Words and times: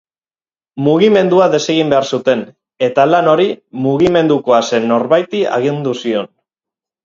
Mugimendua 0.85 1.49
desegin 1.55 1.91
behar 1.91 2.07
zuten, 2.17 2.41
eta 2.89 3.07
lan 3.11 3.31
hori 3.35 3.47
mugimendukoa 3.87 4.65
zen 4.73 4.91
norbaiti 4.97 5.47
agindu 5.63 5.99
zion. 6.05 6.35